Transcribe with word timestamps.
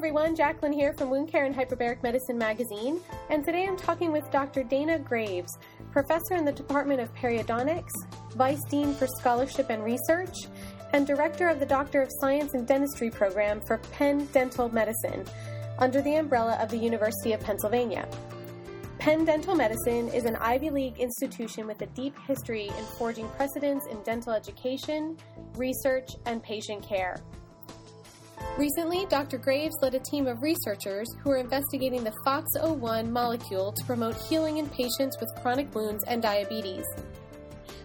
everyone. 0.00 0.34
Jacqueline 0.34 0.72
here 0.72 0.94
from 0.94 1.10
Wound 1.10 1.30
Care 1.30 1.44
and 1.44 1.54
Hyperbaric 1.54 2.02
Medicine 2.02 2.38
magazine, 2.38 3.02
and 3.28 3.44
today 3.44 3.66
I'm 3.68 3.76
talking 3.76 4.10
with 4.10 4.30
Dr. 4.30 4.62
Dana 4.62 4.98
Graves, 4.98 5.58
professor 5.92 6.36
in 6.36 6.46
the 6.46 6.52
Department 6.52 7.02
of 7.02 7.14
Periodontics, 7.14 7.90
vice 8.30 8.64
dean 8.70 8.94
for 8.94 9.06
scholarship 9.06 9.68
and 9.68 9.84
research, 9.84 10.34
and 10.94 11.06
director 11.06 11.50
of 11.50 11.60
the 11.60 11.66
Doctor 11.66 12.00
of 12.00 12.08
Science 12.18 12.54
in 12.54 12.64
Dentistry 12.64 13.10
program 13.10 13.60
for 13.60 13.76
Penn 13.92 14.24
Dental 14.32 14.70
Medicine 14.70 15.22
under 15.78 16.00
the 16.00 16.14
umbrella 16.14 16.56
of 16.62 16.70
the 16.70 16.78
University 16.78 17.34
of 17.34 17.40
Pennsylvania. 17.40 18.08
Penn 18.98 19.26
Dental 19.26 19.54
Medicine 19.54 20.08
is 20.08 20.24
an 20.24 20.36
Ivy 20.36 20.70
League 20.70 20.98
institution 20.98 21.66
with 21.66 21.82
a 21.82 21.86
deep 21.88 22.16
history 22.26 22.68
in 22.68 22.84
forging 22.96 23.28
precedents 23.36 23.86
in 23.90 24.02
dental 24.04 24.32
education, 24.32 25.18
research, 25.56 26.08
and 26.24 26.42
patient 26.42 26.82
care. 26.82 27.20
Recently, 28.60 29.06
Dr. 29.06 29.38
Graves 29.38 29.74
led 29.80 29.94
a 29.94 30.00
team 30.00 30.26
of 30.26 30.42
researchers 30.42 31.08
who 31.22 31.30
are 31.30 31.38
investigating 31.38 32.04
the 32.04 32.12
FOXO1 32.26 33.08
molecule 33.08 33.72
to 33.72 33.84
promote 33.86 34.14
healing 34.28 34.58
in 34.58 34.68
patients 34.68 35.16
with 35.18 35.34
chronic 35.40 35.74
wounds 35.74 36.04
and 36.04 36.20
diabetes. 36.20 36.84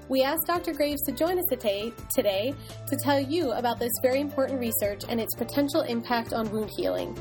We 0.09 0.21
asked 0.21 0.47
Dr. 0.47 0.73
Graves 0.73 1.01
to 1.03 1.13
join 1.13 1.39
us 1.39 1.45
today, 1.49 1.93
today 2.13 2.53
to 2.89 2.97
tell 2.97 3.21
you 3.21 3.53
about 3.53 3.79
this 3.79 3.93
very 4.01 4.19
important 4.19 4.59
research 4.59 5.03
and 5.07 5.21
its 5.21 5.33
potential 5.35 5.81
impact 5.83 6.33
on 6.33 6.51
wound 6.51 6.71
healing. 6.75 7.17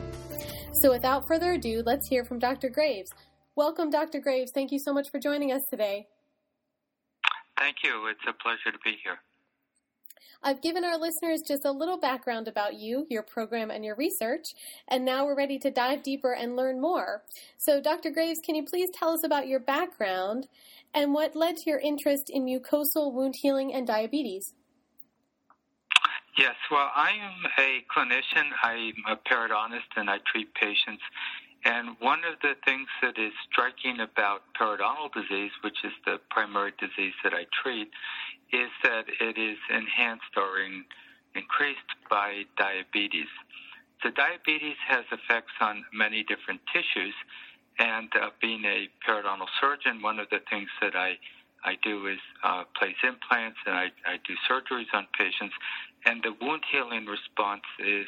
So, 0.83 0.91
without 0.91 1.23
further 1.28 1.53
ado, 1.53 1.84
let's 1.87 2.09
hear 2.09 2.25
from 2.25 2.41
Dr. 2.41 2.69
Graves. 2.69 3.11
Welcome, 3.55 3.89
Dr. 3.89 4.19
Graves. 4.19 4.51
Thank 4.53 4.73
you 4.73 4.80
so 4.80 4.92
much 4.92 5.06
for 5.12 5.20
joining 5.20 5.53
us 5.53 5.62
today. 5.70 6.09
Thank 7.56 7.77
you. 7.84 8.09
It's 8.09 8.27
a 8.28 8.33
pleasure 8.33 8.73
to 8.73 8.78
be 8.83 8.97
here. 9.05 9.19
I've 10.43 10.62
given 10.62 10.84
our 10.84 10.98
listeners 10.98 11.43
just 11.47 11.65
a 11.65 11.70
little 11.70 11.98
background 11.98 12.48
about 12.48 12.75
you, 12.75 13.06
your 13.09 13.23
program, 13.23 13.70
and 13.70 13.84
your 13.84 13.97
research, 13.97 14.55
and 14.89 15.05
now 15.05 15.25
we're 15.25 15.36
ready 15.36 15.58
to 15.61 15.70
dive 15.70 16.03
deeper 16.03 16.33
and 16.33 16.56
learn 16.56 16.81
more. 16.81 17.22
So, 17.58 17.81
Dr. 17.81 18.11
Graves, 18.11 18.41
can 18.45 18.55
you 18.55 18.64
please 18.64 18.91
tell 18.92 19.11
us 19.11 19.25
about 19.25 19.48
your 19.48 19.61
background 19.61 20.48
and 20.92 21.12
what 21.12 21.36
led 21.36 21.56
to 21.58 21.70
your 21.70 21.81
interest 21.81 22.31
in 22.31 22.45
mucosal 22.45 23.12
wound 23.12 23.36
healing 23.41 23.73
and 23.73 23.86
diabetes? 23.86 24.55
Yes, 26.36 26.56
well, 26.69 26.91
I 26.97 27.11
am 27.11 27.51
a 27.58 27.84
clinician. 27.95 28.51
I'm 28.62 28.95
a 29.08 29.17
periodontist 29.17 29.97
and 29.97 30.11
I 30.11 30.19
treat 30.33 30.53
patients. 30.55 31.03
And 31.65 31.97
one 31.98 32.20
of 32.25 32.39
the 32.43 32.55
things 32.65 32.89
that 33.01 33.19
is 33.19 33.33
striking 33.51 34.01
about 34.01 34.43
periodontal 34.61 35.12
disease, 35.15 35.51
which 35.62 35.79
is 35.83 35.93
the 36.05 36.20
primary 36.31 36.73
disease 36.79 37.15
that 37.25 37.33
I 37.33 37.47
treat, 37.62 37.89
is 38.53 38.69
that 38.83 39.05
it 39.20 39.39
is 39.39 39.57
enhanced 39.70 40.37
or 40.37 40.61
in, 40.61 40.85
increased 41.35 41.91
by 42.11 42.45
diabetes. 42.59 43.29
So, 44.03 44.11
diabetes 44.11 44.77
has 44.87 45.05
effects 45.11 45.57
on 45.61 45.85
many 45.92 46.23
different 46.23 46.61
tissues, 46.73 47.15
and 47.79 48.09
uh, 48.20 48.31
being 48.42 48.65
a 48.67 48.89
periodontal 49.09 49.48
surgeon, 49.59 50.03
one 50.03 50.19
of 50.19 50.29
the 50.31 50.41
things 50.51 50.69
that 50.83 50.95
I 50.95 51.17
I 51.65 51.77
do 51.83 52.07
is 52.07 52.20
uh, 52.45 52.65
place 52.79 52.97
implants 53.03 53.57
and 53.65 53.75
I, 53.75 53.89
I 54.05 54.20
do 54.29 54.35
surgeries 54.48 54.92
on 54.92 55.07
patients, 55.19 55.55
and 56.05 56.23
the 56.23 56.37
wound 56.41 56.62
healing 56.70 57.07
response 57.07 57.65
is 57.79 58.07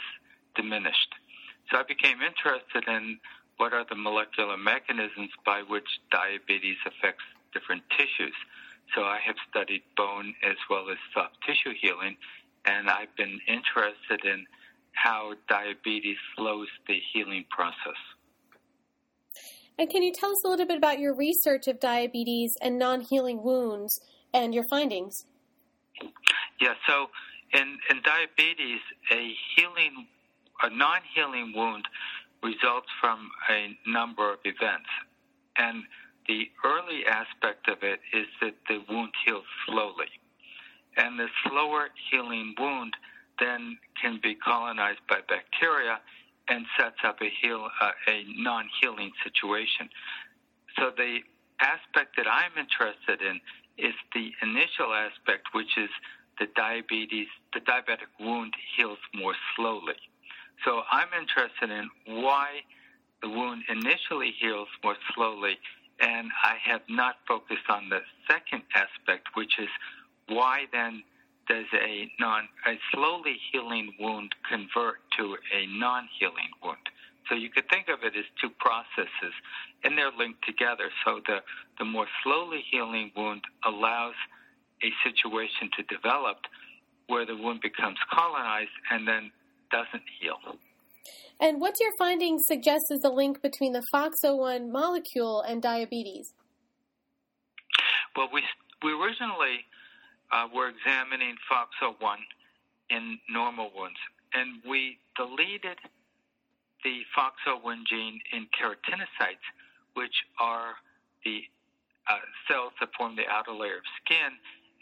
diminished. 0.54 1.14
So 1.70 1.78
I 1.78 1.82
became 1.82 2.18
interested 2.20 2.84
in 2.86 3.18
what 3.56 3.72
are 3.72 3.84
the 3.88 3.96
molecular 3.96 4.56
mechanisms 4.56 5.30
by 5.44 5.62
which 5.66 5.88
diabetes 6.10 6.76
affects 6.86 7.24
different 7.52 7.82
tissues. 7.90 8.34
So 8.94 9.02
I 9.02 9.18
have 9.24 9.36
studied 9.48 9.82
bone 9.96 10.34
as 10.44 10.56
well 10.70 10.86
as 10.90 10.98
soft 11.14 11.36
tissue 11.46 11.74
healing, 11.80 12.16
and 12.66 12.88
I've 12.88 13.14
been 13.16 13.40
interested 13.48 14.24
in 14.24 14.46
how 14.92 15.34
diabetes 15.48 16.16
slows 16.36 16.68
the 16.86 16.98
healing 17.12 17.44
process. 17.50 18.00
And 19.78 19.90
can 19.90 20.02
you 20.02 20.12
tell 20.12 20.30
us 20.30 20.44
a 20.44 20.48
little 20.48 20.66
bit 20.66 20.78
about 20.78 20.98
your 20.98 21.14
research 21.14 21.66
of 21.66 21.80
diabetes 21.80 22.54
and 22.62 22.78
non 22.78 23.02
healing 23.02 23.42
wounds 23.42 24.00
and 24.32 24.54
your 24.54 24.64
findings? 24.70 25.24
Yeah, 26.60 26.74
so 26.88 27.08
in, 27.52 27.78
in 27.90 28.00
diabetes, 28.02 28.80
a 29.12 29.34
healing, 29.54 30.06
a 30.62 30.70
non 30.70 31.00
healing 31.14 31.52
wound 31.54 31.86
results 32.42 32.88
from 33.00 33.30
a 33.50 33.76
number 33.86 34.32
of 34.32 34.38
events. 34.44 34.88
And 35.58 35.84
the 36.28 36.50
early 36.64 37.06
aspect 37.06 37.68
of 37.68 37.82
it 37.82 38.00
is 38.12 38.26
that 38.40 38.54
the 38.68 38.82
wound 38.88 39.12
heals 39.24 39.44
slowly. 39.66 40.10
And 40.96 41.18
the 41.18 41.28
slower 41.44 41.88
healing 42.10 42.54
wound 42.58 42.94
then 43.38 43.78
can 44.00 44.18
be 44.22 44.34
colonized 44.34 45.04
by 45.08 45.20
bacteria 45.28 46.00
and 46.48 46.64
sets 46.78 46.96
up 47.04 47.20
a, 47.20 47.30
heal, 47.42 47.68
uh, 47.80 47.90
a 48.08 48.24
non-healing 48.36 49.12
situation. 49.22 49.88
So 50.78 50.90
the 50.96 51.18
aspect 51.60 52.16
that 52.16 52.26
I'm 52.26 52.52
interested 52.56 53.20
in 53.20 53.40
is 53.78 53.94
the 54.14 54.30
initial 54.42 54.92
aspect, 54.94 55.48
which 55.52 55.76
is 55.76 55.90
the 56.38 56.46
diabetes, 56.54 57.28
the 57.52 57.60
diabetic 57.60 58.12
wound 58.20 58.54
heals 58.76 58.98
more 59.14 59.34
slowly. 59.54 59.96
So 60.64 60.82
I'm 60.90 61.08
interested 61.18 61.70
in 61.70 62.22
why 62.22 62.60
the 63.22 63.28
wound 63.28 63.62
initially 63.68 64.32
heals 64.40 64.68
more 64.82 64.96
slowly 65.14 65.58
and 66.00 66.30
I 66.42 66.56
have 66.70 66.82
not 66.88 67.16
focused 67.26 67.68
on 67.68 67.88
the 67.88 68.00
second 68.28 68.62
aspect, 68.74 69.28
which 69.34 69.58
is 69.58 69.68
why 70.28 70.64
then 70.72 71.02
does 71.48 71.66
a 71.72 72.10
non 72.18 72.48
a 72.66 72.78
slowly 72.92 73.36
healing 73.52 73.94
wound 74.00 74.34
convert 74.48 74.96
to 75.16 75.36
a 75.54 75.66
non-healing 75.78 76.50
wound? 76.62 76.78
So 77.28 77.34
you 77.34 77.50
could 77.50 77.68
think 77.68 77.88
of 77.88 78.04
it 78.04 78.16
as 78.16 78.24
two 78.40 78.50
processes, 78.50 79.34
and 79.84 79.96
they're 79.96 80.12
linked 80.16 80.44
together. 80.44 80.90
So 81.04 81.20
the 81.26 81.38
the 81.78 81.84
more 81.84 82.06
slowly 82.22 82.64
healing 82.70 83.12
wound 83.16 83.42
allows 83.64 84.14
a 84.82 84.90
situation 85.04 85.70
to 85.76 85.82
develop 85.84 86.38
where 87.06 87.24
the 87.24 87.36
wound 87.36 87.60
becomes 87.60 87.96
colonized 88.12 88.74
and 88.90 89.06
then 89.06 89.30
doesn't 89.70 90.02
heal. 90.20 90.38
And 91.38 91.60
what's 91.60 91.80
your 91.80 91.92
findings 91.98 92.44
suggest 92.46 92.84
is 92.90 93.00
the 93.00 93.10
link 93.10 93.42
between 93.42 93.72
the 93.72 93.82
FOXO1 93.94 94.70
molecule 94.70 95.42
and 95.42 95.60
diabetes? 95.60 96.32
Well, 98.16 98.28
we, 98.32 98.42
we 98.82 98.92
originally 98.92 99.66
uh, 100.32 100.48
were 100.54 100.68
examining 100.68 101.36
FOXO1 101.50 102.16
in 102.90 103.18
normal 103.28 103.70
wounds, 103.76 103.98
and 104.32 104.62
we 104.68 104.98
deleted 105.16 105.78
the 106.82 107.02
FOXO1 107.16 107.84
gene 107.88 108.20
in 108.32 108.46
keratinocytes, 108.58 109.44
which 109.94 110.14
are 110.40 110.74
the 111.24 111.42
uh, 112.08 112.16
cells 112.48 112.72
that 112.80 112.88
form 112.96 113.16
the 113.16 113.26
outer 113.28 113.52
layer 113.52 113.78
of 113.78 113.86
skin 114.04 114.32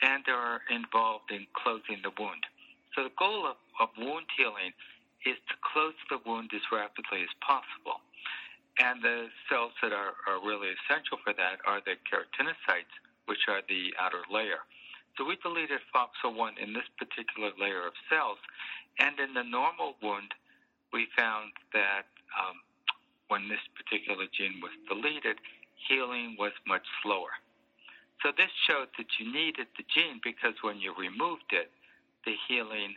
and 0.02 0.24
are 0.28 0.60
involved 0.70 1.30
in 1.30 1.46
closing 1.54 2.02
the 2.02 2.12
wound. 2.18 2.44
So 2.94 3.04
the 3.04 3.14
goal 3.18 3.46
of, 3.46 3.56
of 3.80 3.88
wound 3.98 4.26
healing 4.36 4.72
is 5.26 5.40
to 5.48 5.54
close 5.64 5.96
the 6.10 6.20
wound 6.24 6.50
as 6.54 6.64
rapidly 6.70 7.24
as 7.24 7.32
possible. 7.40 8.04
And 8.78 9.02
the 9.02 9.30
cells 9.48 9.72
that 9.82 9.92
are, 9.92 10.18
are 10.26 10.42
really 10.42 10.74
essential 10.74 11.18
for 11.22 11.32
that 11.32 11.62
are 11.64 11.80
the 11.86 11.96
keratinocytes, 12.04 12.90
which 13.26 13.46
are 13.48 13.62
the 13.68 13.94
outer 13.98 14.26
layer. 14.30 14.66
So 15.16 15.24
we 15.24 15.38
deleted 15.42 15.78
FOXO1 15.94 16.58
in 16.58 16.74
this 16.74 16.86
particular 16.98 17.54
layer 17.54 17.86
of 17.86 17.94
cells. 18.10 18.38
And 18.98 19.18
in 19.18 19.32
the 19.32 19.46
normal 19.46 19.94
wound, 20.02 20.34
we 20.92 21.06
found 21.16 21.54
that 21.72 22.10
um, 22.34 22.58
when 23.28 23.48
this 23.48 23.62
particular 23.78 24.26
gene 24.34 24.58
was 24.60 24.74
deleted, 24.90 25.38
healing 25.88 26.36
was 26.38 26.52
much 26.66 26.86
slower. 27.02 27.38
So 28.22 28.30
this 28.36 28.50
showed 28.66 28.88
that 28.98 29.06
you 29.18 29.32
needed 29.32 29.66
the 29.76 29.84
gene 29.94 30.20
because 30.22 30.54
when 30.62 30.78
you 30.78 30.94
removed 30.98 31.50
it, 31.52 31.70
the 32.24 32.34
healing 32.48 32.94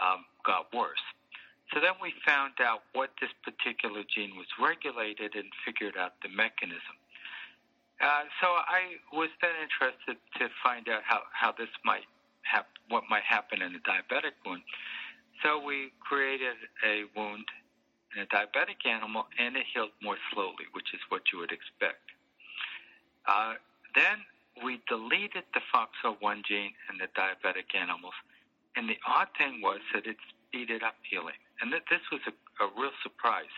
um, 0.00 0.24
got 0.44 0.72
worse. 0.72 1.02
So 1.72 1.80
then 1.80 1.98
we 2.00 2.14
found 2.26 2.60
out 2.60 2.86
what 2.92 3.10
this 3.20 3.30
particular 3.42 4.04
gene 4.06 4.36
was 4.36 4.46
regulated 4.60 5.34
and 5.34 5.48
figured 5.64 5.96
out 5.96 6.14
the 6.22 6.28
mechanism. 6.28 6.96
Uh, 8.00 8.26
so 8.42 8.46
I 8.46 9.00
was 9.12 9.30
then 9.40 9.54
interested 9.58 10.18
to 10.38 10.50
find 10.62 10.88
out 10.88 11.02
how, 11.06 11.22
how 11.32 11.52
this 11.52 11.70
might 11.84 12.06
have 12.42 12.66
what 12.88 13.04
might 13.08 13.24
happen 13.24 13.62
in 13.62 13.74
a 13.74 13.82
diabetic 13.82 14.36
wound. 14.44 14.62
So 15.42 15.58
we 15.58 15.90
created 16.00 16.56
a 16.84 17.04
wound 17.16 17.46
in 18.14 18.22
a 18.22 18.26
diabetic 18.26 18.86
animal, 18.86 19.26
and 19.38 19.56
it 19.56 19.64
healed 19.72 19.90
more 20.02 20.18
slowly, 20.32 20.68
which 20.72 20.94
is 20.94 21.00
what 21.08 21.22
you 21.32 21.38
would 21.40 21.50
expect. 21.50 22.04
Uh, 23.26 23.54
then 23.94 24.22
we 24.62 24.80
deleted 24.86 25.42
the 25.54 25.60
FOXO1 25.72 26.44
gene 26.44 26.74
in 26.92 26.98
the 26.98 27.08
diabetic 27.16 27.74
animals, 27.74 28.14
and 28.76 28.88
the 28.88 28.98
odd 29.06 29.28
thing 29.38 29.60
was 29.62 29.80
that 29.94 30.06
it 30.06 30.16
speeded 30.48 30.82
up 30.82 30.96
healing 31.02 31.38
and 31.60 31.72
that 31.72 31.86
this 31.90 32.02
was 32.10 32.20
a, 32.26 32.34
a 32.64 32.66
real 32.74 32.94
surprise. 33.02 33.52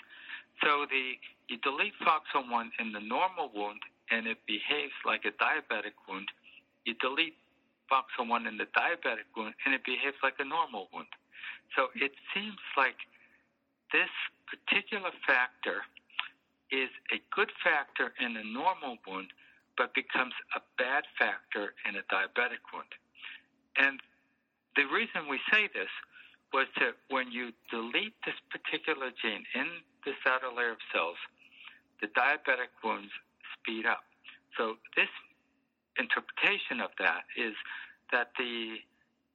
So 0.62 0.86
the 0.88 1.16
you 1.48 1.58
delete 1.62 1.94
FOXO1 2.02 2.74
in 2.80 2.90
the 2.90 3.00
normal 3.00 3.50
wound, 3.54 3.78
and 4.10 4.26
it 4.26 4.38
behaves 4.46 4.96
like 5.04 5.22
a 5.24 5.34
diabetic 5.38 5.94
wound. 6.08 6.26
You 6.84 6.94
delete 6.98 7.38
FOXO1 7.86 8.48
in 8.48 8.58
the 8.58 8.66
diabetic 8.74 9.30
wound, 9.36 9.54
and 9.64 9.74
it 9.74 9.84
behaves 9.84 10.18
like 10.22 10.34
a 10.38 10.44
normal 10.44 10.88
wound. 10.92 11.10
So 11.76 11.88
it 11.94 12.12
seems 12.34 12.58
like 12.76 12.98
this 13.92 14.10
particular 14.50 15.10
factor 15.26 15.86
is 16.74 16.90
a 17.14 17.22
good 17.30 17.50
factor 17.62 18.10
in 18.18 18.34
a 18.36 18.42
normal 18.42 18.98
wound, 19.06 19.30
but 19.78 19.94
becomes 19.94 20.34
a 20.56 20.60
bad 20.78 21.04
factor 21.14 21.74
in 21.86 21.94
a 21.94 22.04
diabetic 22.10 22.62
wound. 22.74 22.90
And 23.78 24.00
the 24.76 24.84
reason 24.84 25.28
we 25.28 25.40
say 25.50 25.68
this 25.72 25.90
was 26.52 26.66
that 26.78 26.94
when 27.10 27.32
you 27.32 27.50
delete 27.70 28.14
this 28.24 28.36
particular 28.50 29.10
gene 29.20 29.44
in 29.54 29.66
this 30.04 30.16
outer 30.26 30.52
layer 30.54 30.72
of 30.72 30.82
cells, 30.92 31.16
the 32.00 32.06
diabetic 32.08 32.70
wounds 32.84 33.10
speed 33.58 33.86
up. 33.86 34.04
So 34.56 34.76
this 34.96 35.10
interpretation 35.98 36.80
of 36.80 36.90
that 36.98 37.24
is 37.36 37.54
that 38.12 38.30
the 38.38 38.76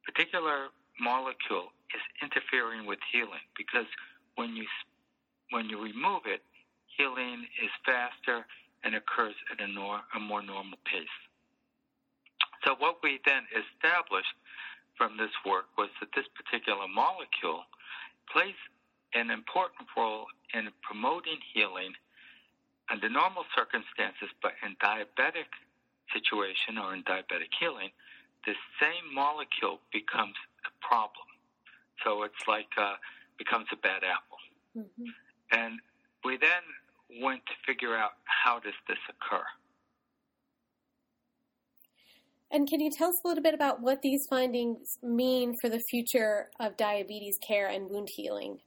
particular 0.06 0.70
molecule 1.00 1.74
is 1.94 2.02
interfering 2.22 2.86
with 2.86 3.00
healing 3.12 3.44
because 3.58 3.90
when 4.36 4.56
you 4.56 4.66
when 5.52 5.68
you 5.68 5.82
remove 5.82 6.24
it, 6.26 6.42
healing 6.98 7.44
is 7.62 7.70
faster 7.86 8.46
and 8.84 8.96
occurs 8.96 9.36
at 9.52 9.60
a, 9.60 9.68
nor, 9.68 10.00
a 10.16 10.20
more 10.20 10.42
normal 10.42 10.80
pace. 10.86 11.18
So 12.64 12.76
what 12.80 13.04
we 13.04 13.20
then 13.26 13.44
established 13.52 14.32
from 14.98 15.18
this 15.18 15.32
work 15.46 15.66
was 15.78 15.90
that 16.00 16.10
this 16.16 16.26
particular 16.36 16.88
molecule 16.88 17.64
plays 18.32 18.58
an 19.14 19.30
important 19.30 19.88
role 19.98 20.26
in 20.54 20.70
promoting 20.82 21.38
healing 21.54 21.94
under 22.92 23.10
normal 23.10 23.46
circumstances, 23.56 24.30
but 24.42 24.54
in 24.66 24.76
diabetic 24.84 25.52
situation 26.14 26.78
or 26.78 26.94
in 26.94 27.04
diabetic 27.04 27.52
healing, 27.60 27.90
the 28.46 28.54
same 28.80 29.14
molecule 29.14 29.80
becomes 29.94 30.36
a 30.66 30.72
problem. 30.86 31.28
So 32.04 32.24
it's 32.24 32.48
like 32.48 32.72
uh, 32.78 32.96
becomes 33.38 33.68
a 33.72 33.78
bad 33.78 34.04
apple. 34.04 34.42
Mm-hmm. 34.78 35.10
And 35.52 35.80
we 36.24 36.38
then 36.38 37.22
went 37.22 37.46
to 37.46 37.54
figure 37.66 37.96
out 37.96 38.12
how 38.26 38.60
does 38.60 38.78
this 38.88 38.98
occur. 39.10 39.44
And 42.51 42.68
can 42.68 42.81
you 42.81 42.92
tell 42.92 43.09
us 43.09 43.15
a 43.24 43.27
little 43.27 43.42
bit 43.42 43.53
about 43.53 43.81
what 43.81 44.01
these 44.01 44.27
findings 44.30 44.98
mean 45.01 45.56
for 45.62 45.69
the 45.69 45.80
future 45.89 46.50
of 46.59 46.75
diabetes 46.75 47.38
care 47.45 47.68
and 47.68 47.89
wound 47.89 48.09
healing? 48.13 48.57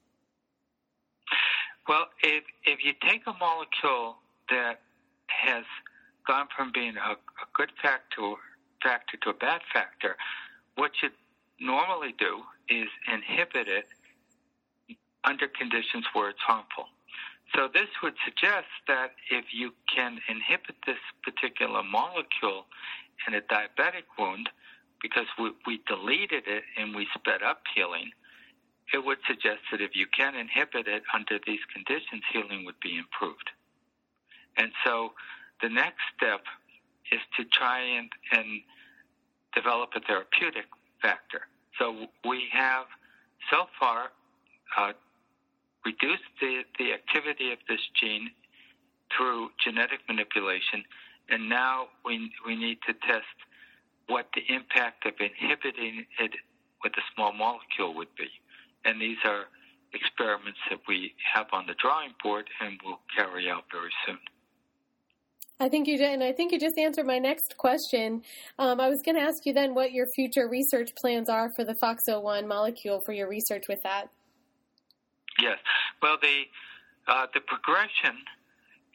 Well, 1.86 2.06
if, 2.22 2.44
if 2.64 2.82
you 2.82 2.92
take 3.06 3.22
a 3.26 3.34
molecule 3.38 4.16
that 4.48 4.80
has 5.26 5.64
gone 6.26 6.48
from 6.56 6.72
being 6.72 6.96
a, 6.96 7.12
a 7.12 7.46
good 7.54 7.70
factor, 7.82 8.32
factor 8.82 9.18
to 9.22 9.30
a 9.30 9.34
bad 9.34 9.60
factor, 9.70 10.16
what 10.76 10.92
you 11.02 11.10
normally 11.60 12.14
do 12.18 12.40
is 12.70 12.88
inhibit 13.12 13.68
it 13.68 13.84
under 15.24 15.46
conditions 15.48 16.06
where 16.14 16.30
it's 16.30 16.40
harmful. 16.40 16.86
So 17.54 17.68
this 17.72 17.88
would 18.02 18.14
suggest 18.24 18.66
that 18.88 19.12
if 19.30 19.44
you 19.52 19.72
can 19.94 20.18
inhibit 20.28 20.76
this 20.86 20.98
particular 21.22 21.82
molecule 21.82 22.64
in 23.26 23.34
a 23.34 23.40
diabetic 23.40 24.04
wound, 24.18 24.48
because 25.02 25.26
we, 25.38 25.52
we 25.66 25.80
deleted 25.86 26.44
it 26.46 26.64
and 26.78 26.94
we 26.94 27.06
sped 27.14 27.42
up 27.42 27.62
healing, 27.74 28.10
it 28.92 29.04
would 29.04 29.18
suggest 29.26 29.60
that 29.70 29.80
if 29.80 29.94
you 29.94 30.06
can 30.06 30.34
inhibit 30.34 30.86
it 30.88 31.02
under 31.14 31.38
these 31.46 31.60
conditions, 31.72 32.22
healing 32.32 32.64
would 32.64 32.78
be 32.80 32.96
improved. 32.98 33.50
And 34.56 34.70
so 34.84 35.12
the 35.62 35.68
next 35.68 36.02
step 36.16 36.42
is 37.10 37.20
to 37.36 37.44
try 37.44 37.80
and, 37.80 38.10
and 38.32 38.60
develop 39.54 39.90
a 39.94 40.00
therapeutic 40.00 40.66
factor. 41.00 41.42
So 41.78 42.06
we 42.28 42.48
have 42.52 42.86
so 43.50 43.66
far 43.78 44.10
uh, 44.76 44.92
reduced 45.84 46.22
the, 46.40 46.62
the 46.78 46.92
activity 46.92 47.52
of 47.52 47.58
this 47.68 47.80
gene 48.00 48.30
through 49.14 49.50
genetic 49.62 50.00
manipulation, 50.08 50.84
and 51.28 51.48
now 51.48 51.86
we, 52.04 52.30
we 52.46 52.56
need 52.56 52.78
to 52.86 52.92
test 53.06 53.36
what 54.08 54.26
the 54.34 54.42
impact 54.54 55.06
of 55.06 55.14
inhibiting 55.18 56.06
it 56.18 56.32
with 56.82 56.92
a 56.96 57.02
small 57.14 57.32
molecule 57.32 57.94
would 57.94 58.14
be. 58.16 58.28
And 58.84 59.00
these 59.00 59.16
are 59.24 59.44
experiments 59.94 60.58
that 60.70 60.80
we 60.86 61.14
have 61.34 61.46
on 61.52 61.66
the 61.66 61.74
drawing 61.80 62.14
board 62.22 62.48
and 62.60 62.78
will 62.84 63.00
carry 63.16 63.48
out 63.48 63.64
very 63.72 63.90
soon. 64.06 64.18
I 65.60 65.68
think 65.68 65.86
you 65.86 65.96
did, 65.96 66.12
and 66.12 66.22
I 66.22 66.32
think 66.32 66.52
you 66.52 66.58
just 66.58 66.76
answered 66.76 67.06
my 67.06 67.18
next 67.18 67.54
question. 67.56 68.22
Um, 68.58 68.80
I 68.80 68.88
was 68.88 69.00
going 69.04 69.14
to 69.14 69.22
ask 69.22 69.46
you 69.46 69.52
then 69.52 69.72
what 69.72 69.92
your 69.92 70.06
future 70.14 70.48
research 70.48 70.90
plans 71.00 71.28
are 71.28 71.48
for 71.54 71.64
the 71.64 71.76
FOXO1 71.82 72.46
molecule 72.48 73.00
for 73.06 73.12
your 73.12 73.28
research 73.28 73.64
with 73.68 73.80
that. 73.84 74.08
Yes. 75.40 75.58
Well, 76.02 76.16
the 76.20 76.42
uh, 77.06 77.26
the 77.34 77.40
progression 77.40 78.16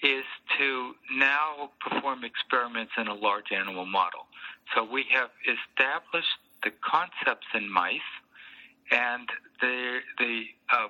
is 0.03 0.23
to 0.57 0.93
now 1.13 1.71
perform 1.79 2.23
experiments 2.23 2.91
in 2.97 3.07
a 3.07 3.13
large 3.13 3.51
animal 3.51 3.85
model. 3.85 4.27
So 4.75 4.83
we 4.83 5.05
have 5.11 5.29
established 5.43 6.39
the 6.63 6.71
concepts 6.83 7.47
in 7.53 7.71
mice, 7.71 7.99
and 8.91 9.27
the 9.61 9.99
the 10.17 10.43
uh, 10.71 10.87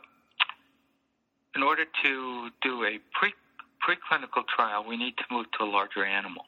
in 1.56 1.64
order 1.64 1.86
to 2.04 2.50
do 2.62 2.84
a 2.84 3.00
pre 3.14 3.34
preclinical 3.82 4.44
trial, 4.48 4.86
we 4.88 4.98
need 4.98 5.16
to 5.18 5.24
move 5.32 5.46
to 5.58 5.64
a 5.64 5.70
larger 5.70 6.04
animal. 6.06 6.46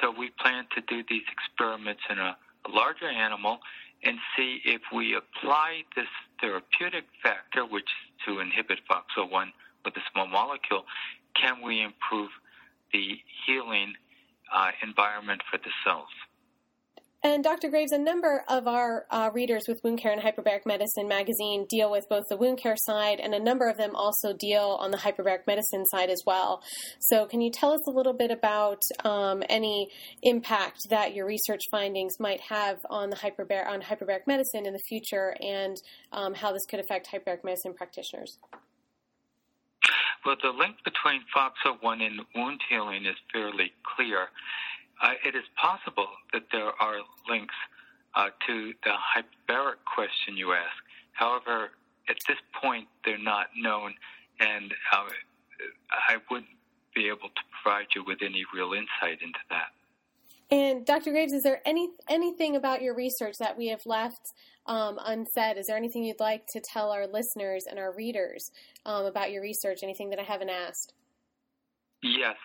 So 0.00 0.10
we 0.10 0.30
plan 0.40 0.66
to 0.74 0.80
do 0.82 1.04
these 1.08 1.22
experiments 1.30 2.02
in 2.10 2.18
a, 2.18 2.36
a 2.66 2.70
larger 2.70 3.08
animal 3.08 3.58
and 4.02 4.18
see 4.36 4.60
if 4.64 4.82
we 4.92 5.14
apply 5.16 5.82
this 5.96 6.08
therapeutic 6.40 7.04
factor, 7.22 7.64
which 7.64 7.84
is 7.84 8.26
to 8.26 8.40
inhibit 8.40 8.80
FOXO1 8.90 9.46
with 9.84 9.96
a 9.96 10.00
small 10.12 10.26
molecule, 10.26 10.84
can 11.40 11.62
we 11.64 11.82
improve 11.82 12.30
the 12.92 13.18
healing 13.46 13.94
uh, 14.54 14.70
environment 14.82 15.42
for 15.50 15.58
the 15.58 15.70
cells? 15.84 16.08
And 17.24 17.42
Dr. 17.42 17.70
Graves, 17.70 17.92
a 17.92 17.98
number 17.98 18.44
of 18.50 18.68
our 18.68 19.06
uh, 19.10 19.30
readers 19.32 19.62
with 19.66 19.80
Wound 19.82 19.98
Care 19.98 20.12
and 20.12 20.20
Hyperbaric 20.20 20.66
Medicine 20.66 21.08
magazine 21.08 21.64
deal 21.70 21.90
with 21.90 22.06
both 22.10 22.24
the 22.28 22.36
wound 22.36 22.58
care 22.58 22.76
side, 22.76 23.18
and 23.18 23.32
a 23.32 23.42
number 23.42 23.66
of 23.66 23.78
them 23.78 23.96
also 23.96 24.34
deal 24.34 24.76
on 24.78 24.90
the 24.90 24.98
hyperbaric 24.98 25.46
medicine 25.46 25.86
side 25.86 26.10
as 26.10 26.22
well. 26.26 26.62
So, 27.00 27.24
can 27.24 27.40
you 27.40 27.50
tell 27.50 27.72
us 27.72 27.80
a 27.88 27.90
little 27.90 28.12
bit 28.12 28.30
about 28.30 28.82
um, 29.04 29.42
any 29.48 29.88
impact 30.22 30.80
that 30.90 31.14
your 31.14 31.24
research 31.24 31.62
findings 31.70 32.12
might 32.20 32.42
have 32.42 32.76
on 32.90 33.08
the 33.08 33.16
hyperbar- 33.16 33.66
on 33.66 33.80
hyperbaric 33.80 34.26
medicine 34.26 34.66
in 34.66 34.74
the 34.74 34.82
future, 34.86 35.34
and 35.40 35.78
um, 36.12 36.34
how 36.34 36.52
this 36.52 36.66
could 36.68 36.78
affect 36.78 37.08
hyperbaric 37.10 37.42
medicine 37.42 37.72
practitioners? 37.72 38.36
Well, 40.24 40.36
the 40.42 40.50
link 40.50 40.76
between 40.84 41.22
FOXO1 41.34 42.00
and 42.00 42.20
wound 42.34 42.60
healing 42.68 43.04
is 43.04 43.16
fairly 43.32 43.72
clear 43.96 44.28
uh, 45.02 45.12
it 45.24 45.34
is 45.34 45.44
possible 45.56 46.08
that 46.32 46.44
there 46.52 46.70
are 46.80 46.98
links 47.28 47.54
uh, 48.14 48.28
to 48.46 48.72
the 48.84 48.92
hyperbaric 48.94 49.82
question 49.84 50.36
you 50.36 50.52
ask. 50.52 50.76
However, 51.12 51.70
at 52.08 52.16
this 52.28 52.38
point, 52.60 52.86
they're 53.04 53.18
not 53.18 53.48
known, 53.56 53.94
and 54.40 54.72
uh, 54.92 55.08
I 56.08 56.16
wouldn't 56.30 56.48
be 56.94 57.08
able 57.08 57.28
to 57.28 57.42
provide 57.62 57.86
you 57.94 58.04
with 58.06 58.18
any 58.22 58.44
real 58.54 58.72
insight 58.72 59.20
into 59.22 59.40
that. 59.50 59.72
And 60.54 60.86
Dr. 60.86 61.10
Graves, 61.10 61.32
is 61.32 61.42
there 61.42 61.60
any 61.66 61.88
anything 62.08 62.54
about 62.54 62.80
your 62.80 62.94
research 62.94 63.38
that 63.38 63.58
we 63.58 63.66
have 63.68 63.84
left 63.86 64.34
um, 64.66 65.00
unsaid? 65.04 65.58
Is 65.58 65.66
there 65.66 65.76
anything 65.76 66.04
you'd 66.04 66.20
like 66.20 66.46
to 66.52 66.60
tell 66.60 66.92
our 66.92 67.08
listeners 67.08 67.66
and 67.68 67.76
our 67.76 67.92
readers 67.92 68.52
um, 68.86 69.04
about 69.04 69.32
your 69.32 69.42
research? 69.42 69.80
Anything 69.82 70.10
that 70.10 70.20
I 70.20 70.22
haven't 70.22 70.50
asked? 70.50 70.92
Yes. 72.04 72.36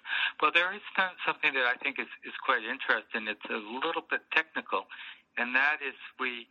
Well, 0.41 0.49
there 0.51 0.73
is 0.73 0.81
something 0.97 1.53
that 1.53 1.65
I 1.65 1.75
think 1.83 1.99
is, 1.99 2.07
is 2.25 2.33
quite 2.43 2.63
interesting. 2.63 3.27
It's 3.27 3.45
a 3.47 3.61
little 3.85 4.03
bit 4.09 4.21
technical, 4.33 4.87
and 5.37 5.55
that 5.55 5.77
is 5.87 5.93
we, 6.19 6.47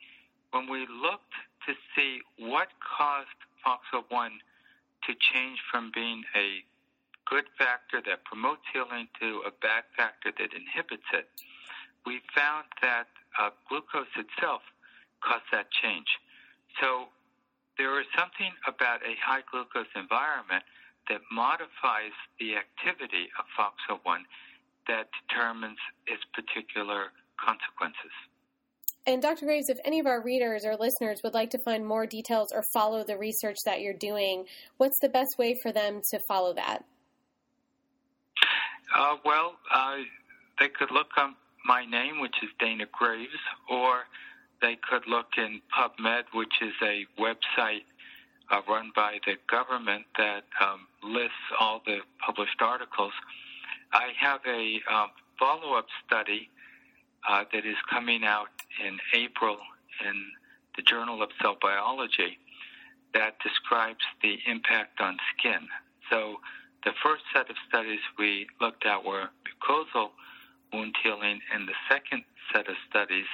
when 0.53 0.71
we 0.71 0.87
looked 0.87 1.35
to 1.67 1.75
see 1.97 2.21
what 2.39 2.69
caused 2.79 3.35
FOXO1 3.67 4.29
to 5.09 5.15
change 5.19 5.59
from 5.73 5.91
being 5.93 6.23
a 6.37 6.63
good 7.29 7.45
factor 7.61 8.01
that 8.09 8.25
promotes 8.25 8.65
healing 8.73 9.07
to 9.21 9.45
a 9.45 9.53
bad 9.61 9.85
factor 9.97 10.33
that 10.33 10.51
inhibits 10.57 11.07
it, 11.13 11.29
we 12.07 12.21
found 12.35 12.65
that 12.81 13.07
uh, 13.37 13.51
glucose 13.69 14.11
itself 14.17 14.65
caused 15.21 15.45
that 15.53 15.69
change. 15.71 16.09
So 16.81 17.13
there 17.77 18.01
is 18.01 18.07
something 18.17 18.51
about 18.67 19.05
a 19.05 19.15
high 19.21 19.45
glucose 19.51 19.93
environment 19.95 20.65
that 21.09 21.21
modifies 21.31 22.17
the 22.41 22.57
activity 22.57 23.29
of 23.39 23.45
FOXO1 23.57 24.25
that 24.89 25.09
determines 25.29 25.79
its 26.07 26.23
particular 26.33 27.13
consequences. 27.37 28.13
And 29.07 29.23
Dr. 29.23 29.47
Graves, 29.47 29.69
if 29.69 29.79
any 29.85 30.01
of 30.01 30.07
our 30.07 30.23
readers 30.23 30.65
or 30.65 30.77
listeners 30.77 31.21
would 31.25 31.33
like 31.33 31.51
to 31.51 31.59
find 31.65 31.87
more 31.87 32.05
details 32.05 32.53
or 32.53 32.63
follow 32.75 33.05
the 33.05 33.17
research 33.17 33.57
that 33.65 33.81
you're 33.81 33.95
doing, 33.95 34.45
what's 34.77 34.99
the 35.01 35.09
best 35.09 35.39
way 35.39 35.57
for 35.63 35.73
them 35.73 36.01
to 36.11 36.21
follow 36.29 36.53
that? 36.55 36.85
Uh, 38.95 39.17
well, 39.25 39.57
uh, 39.73 39.97
they 40.59 40.69
could 40.69 40.91
look 40.91 41.11
up 41.17 41.35
my 41.65 41.85
name, 41.85 42.21
which 42.21 42.37
is 42.43 42.49
Dana 42.59 42.87
Graves, 42.93 43.31
or 43.71 44.05
they 44.63 44.77
could 44.89 45.07
look 45.07 45.27
in 45.37 45.61
PubMed, 45.77 46.25
which 46.33 46.55
is 46.61 46.73
a 46.83 47.07
website 47.21 47.85
uh, 48.51 48.61
run 48.69 48.91
by 48.95 49.19
the 49.27 49.35
government 49.51 50.05
that 50.17 50.45
um, 50.61 50.87
lists 51.03 51.35
all 51.61 51.83
the 51.85 51.99
published 52.25 52.61
articles. 52.61 53.13
I 53.93 54.09
have 54.19 54.41
a 54.47 54.81
um, 54.93 55.11
follow 55.39 55.75
up 55.75 55.87
study 56.07 56.49
uh, 57.29 57.45
that 57.53 57.67
is 57.67 57.77
coming 57.91 58.25
out 58.25 58.49
in 58.85 58.99
April 59.15 59.59
in 60.07 60.25
the 60.77 60.83
Journal 60.83 61.23
of 61.23 61.31
Cell 61.41 61.57
Biology 61.61 62.39
that 63.15 63.39
describes 63.43 64.05
the 64.23 64.39
impact 64.47 65.01
on 65.01 65.17
skin. 65.37 65.67
So 66.11 66.37
the 66.85 66.93
first 67.03 67.25
set 67.35 67.51
of 67.51 67.57
studies 67.69 68.01
we 68.19 68.47
looked 68.61 68.87
at 68.87 69.05
were 69.05 69.29
mucosal 69.45 70.11
wound 70.73 70.95
healing, 71.03 71.41
and 71.53 71.67
the 71.67 71.75
second 71.91 72.25
set 72.53 72.69
of 72.69 72.77
studies, 72.89 73.27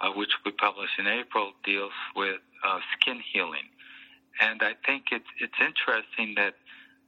uh, 0.00 0.10
which 0.10 0.30
we 0.44 0.50
published 0.52 0.98
in 0.98 1.06
April, 1.06 1.52
deals 1.64 1.92
with 2.16 2.40
uh, 2.64 2.78
skin 2.98 3.20
healing. 3.32 3.68
And 4.40 4.62
I 4.62 4.72
think 4.86 5.06
it's 5.12 5.28
it's 5.38 5.60
interesting 5.60 6.34
that 6.36 6.54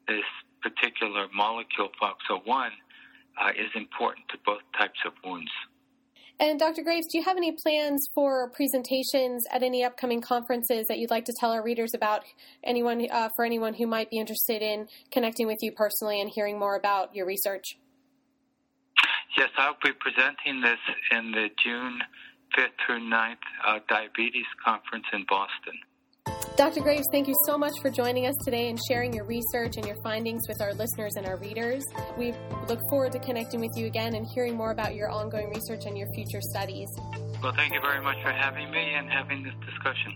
this 0.07 0.25
particular 0.62 1.26
molecule, 1.35 1.90
FOXO1, 2.00 2.71
uh, 3.40 3.50
is 3.50 3.71
important 3.75 4.28
to 4.28 4.38
both 4.45 4.62
types 4.78 4.99
of 5.04 5.12
wounds. 5.25 5.50
And 6.41 6.59
Dr. 6.59 6.83
Graves, 6.83 7.07
do 7.11 7.19
you 7.19 7.25
have 7.25 7.37
any 7.37 7.53
plans 7.53 8.09
for 8.12 8.50
presentations 8.50 9.45
at 9.53 9.62
any 9.62 9.85
upcoming 9.85 10.21
conferences 10.21 10.87
that 10.88 10.99
you'd 10.99 11.11
like 11.11 11.25
to 11.26 11.33
tell 11.38 11.53
our 11.53 11.62
readers 11.62 11.95
about? 11.95 12.23
Anyone 12.64 13.07
uh, 13.11 13.29
for 13.37 13.45
anyone 13.45 13.75
who 13.75 13.87
might 13.87 14.11
be 14.11 14.19
interested 14.19 14.61
in 14.61 14.88
connecting 15.12 15.47
with 15.47 15.59
you 15.61 15.71
personally 15.73 16.21
and 16.21 16.29
hearing 16.29 16.59
more 16.59 16.76
about 16.76 17.14
your 17.14 17.25
research? 17.25 17.79
Yes, 19.37 19.50
I'll 19.57 19.76
be 19.83 19.93
presenting 19.93 20.61
this 20.61 20.79
in 21.12 21.31
the 21.31 21.50
June 21.64 22.00
5th 22.59 22.69
through 22.85 23.00
9th 23.09 23.37
uh, 23.67 23.79
diabetes 23.88 24.47
conference 24.64 25.07
in 25.12 25.25
Boston. 25.29 25.79
Dr. 26.56 26.82
Graves, 26.82 27.08
thank 27.11 27.26
you 27.26 27.34
so 27.46 27.58
much 27.58 27.73
for 27.82 27.90
joining 27.90 28.26
us 28.26 28.37
today 28.44 28.68
and 28.68 28.78
sharing 28.87 29.12
your 29.12 29.25
research 29.25 29.76
and 29.76 29.84
your 29.84 29.96
findings 30.04 30.46
with 30.46 30.62
our 30.62 30.73
listeners 30.75 31.16
and 31.16 31.26
our 31.26 31.37
readers. 31.38 31.82
We 32.16 32.32
look 32.68 32.78
forward 32.90 33.11
to 33.12 33.18
connecting 33.18 33.58
with 33.58 33.73
you 33.75 33.87
again 33.87 34.14
and 34.14 34.25
hearing 34.37 34.56
more 34.56 34.70
about 34.70 34.94
your 34.94 35.11
ongoing 35.11 35.50
research 35.50 35.84
and 35.84 35.99
your 35.99 36.06
future 36.14 36.40
studies. 36.40 36.88
Well, 37.42 37.52
thank 37.56 37.75
you 37.75 37.80
very 37.80 38.00
much 38.00 38.23
for 38.23 38.30
having 38.30 38.70
me 38.70 38.94
and 38.94 39.11
having 39.11 39.42
this 39.42 39.54
discussion. 39.66 40.14